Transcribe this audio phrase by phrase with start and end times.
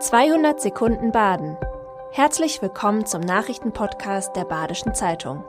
[0.00, 1.56] 200 Sekunden Baden.
[2.12, 5.42] Herzlich willkommen zum Nachrichtenpodcast der Badischen Zeitung.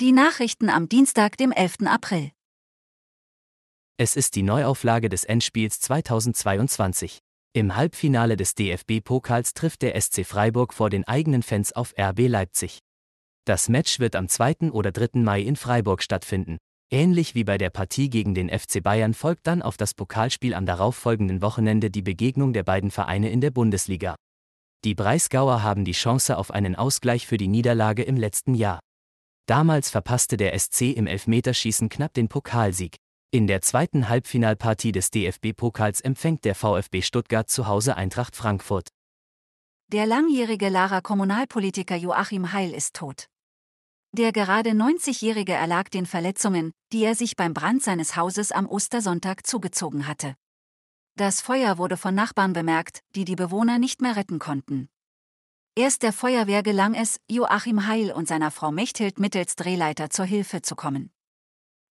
[0.00, 1.78] Die Nachrichten am Dienstag, dem 11.
[1.86, 2.30] April.
[3.96, 7.18] Es ist die Neuauflage des Endspiels 2022.
[7.52, 12.78] Im Halbfinale des DFB-Pokals trifft der SC Freiburg vor den eigenen Fans auf RB Leipzig.
[13.44, 14.70] Das Match wird am 2.
[14.70, 15.18] oder 3.
[15.18, 16.58] Mai in Freiburg stattfinden.
[16.92, 20.66] Ähnlich wie bei der Partie gegen den FC Bayern folgt dann auf das Pokalspiel am
[20.66, 24.16] darauffolgenden Wochenende die Begegnung der beiden Vereine in der Bundesliga.
[24.84, 28.80] Die Breisgauer haben die Chance auf einen Ausgleich für die Niederlage im letzten Jahr.
[29.46, 32.96] Damals verpasste der SC im Elfmeterschießen knapp den Pokalsieg.
[33.30, 38.88] In der zweiten Halbfinalpartie des DFB-Pokals empfängt der VfB Stuttgart zu Hause Eintracht Frankfurt.
[39.92, 43.26] Der langjährige Lara Kommunalpolitiker Joachim Heil ist tot.
[44.12, 49.46] Der gerade 90-Jährige erlag den Verletzungen, die er sich beim Brand seines Hauses am Ostersonntag
[49.46, 50.34] zugezogen hatte.
[51.16, 54.88] Das Feuer wurde von Nachbarn bemerkt, die die Bewohner nicht mehr retten konnten.
[55.76, 60.62] Erst der Feuerwehr gelang es, Joachim Heil und seiner Frau Mechthild mittels Drehleiter zur Hilfe
[60.62, 61.12] zu kommen.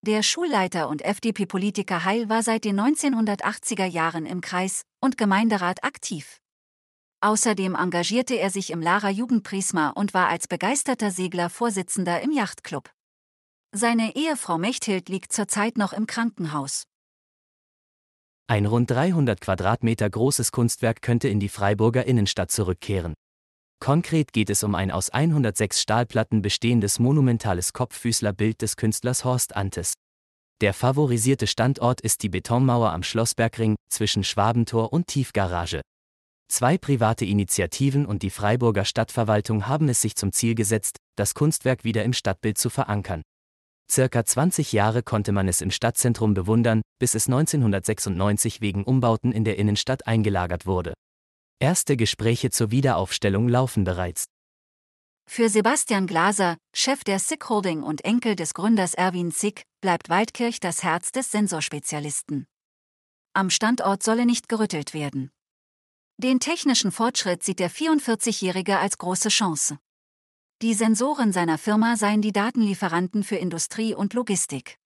[0.00, 6.40] Der Schulleiter und FDP-Politiker Heil war seit den 1980er Jahren im Kreis und Gemeinderat aktiv.
[7.26, 12.88] Außerdem engagierte er sich im Lara Jugendprisma und war als begeisterter Segler Vorsitzender im Yachtclub.
[13.74, 16.84] Seine Ehefrau Mechthild liegt zurzeit noch im Krankenhaus.
[18.46, 23.14] Ein rund 300 Quadratmeter großes Kunstwerk könnte in die Freiburger Innenstadt zurückkehren.
[23.80, 29.94] Konkret geht es um ein aus 106 Stahlplatten bestehendes monumentales Kopffüßlerbild des Künstlers Horst Antes.
[30.60, 35.80] Der favorisierte Standort ist die Betonmauer am Schlossbergring zwischen Schwabentor und Tiefgarage.
[36.48, 41.84] Zwei private Initiativen und die Freiburger Stadtverwaltung haben es sich zum Ziel gesetzt, das Kunstwerk
[41.84, 43.22] wieder im Stadtbild zu verankern.
[43.90, 49.44] Circa 20 Jahre konnte man es im Stadtzentrum bewundern, bis es 1996 wegen Umbauten in
[49.44, 50.94] der Innenstadt eingelagert wurde.
[51.60, 54.26] Erste Gespräche zur Wiederaufstellung laufen bereits.
[55.28, 60.60] Für Sebastian Glaser, Chef der SICK Holding und Enkel des Gründers Erwin Sick, bleibt Waldkirch
[60.60, 62.46] das Herz des Sensorspezialisten.
[63.34, 65.30] Am Standort solle nicht gerüttelt werden.
[66.18, 69.78] Den technischen Fortschritt sieht der 44-Jährige als große Chance.
[70.62, 74.78] Die Sensoren seiner Firma seien die Datenlieferanten für Industrie und Logistik.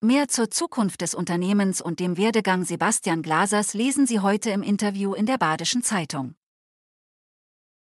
[0.00, 5.14] Mehr zur Zukunft des Unternehmens und dem Werdegang Sebastian Glasers lesen Sie heute im Interview
[5.14, 6.36] in der Badischen Zeitung.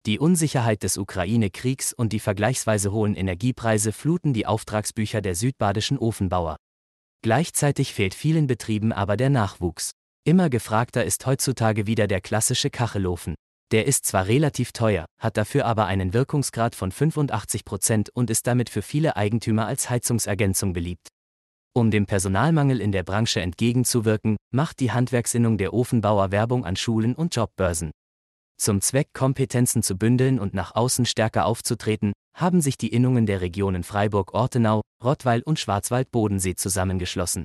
[0.06, 6.56] Die Unsicherheit des Ukraine-Kriegs und die vergleichsweise hohen Energiepreise fluten die Auftragsbücher der südbadischen Ofenbauer.
[7.20, 9.92] Gleichzeitig fehlt vielen Betrieben aber der Nachwuchs.
[10.26, 13.34] Immer gefragter ist heutzutage wieder der klassische Kachelofen.
[13.72, 18.46] Der ist zwar relativ teuer, hat dafür aber einen Wirkungsgrad von 85 Prozent und ist
[18.46, 21.08] damit für viele Eigentümer als Heizungsergänzung beliebt.
[21.74, 27.14] Um dem Personalmangel in der Branche entgegenzuwirken, macht die Handwerksinnung der Ofenbauer Werbung an Schulen
[27.14, 27.90] und Jobbörsen.
[28.56, 33.42] Zum Zweck, Kompetenzen zu bündeln und nach außen stärker aufzutreten, haben sich die Innungen der
[33.42, 37.44] Regionen Freiburg-Ortenau, Rottweil und Schwarzwald-Bodensee zusammengeschlossen.